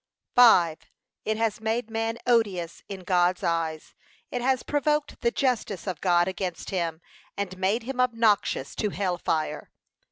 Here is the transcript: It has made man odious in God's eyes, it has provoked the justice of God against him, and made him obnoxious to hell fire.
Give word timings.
It 1.25 1.37
has 1.37 1.61
made 1.61 1.91
man 1.91 2.17
odious 2.25 2.81
in 2.89 3.01
God's 3.01 3.43
eyes, 3.43 3.93
it 4.31 4.41
has 4.41 4.63
provoked 4.63 5.21
the 5.21 5.29
justice 5.29 5.85
of 5.85 6.01
God 6.01 6.27
against 6.27 6.71
him, 6.71 7.01
and 7.37 7.55
made 7.59 7.83
him 7.83 8.01
obnoxious 8.01 8.73
to 8.77 8.89
hell 8.89 9.19
fire. 9.19 9.69